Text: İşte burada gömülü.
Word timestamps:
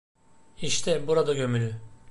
İşte 0.61 1.07
burada 1.07 1.33
gömülü. 1.33 1.81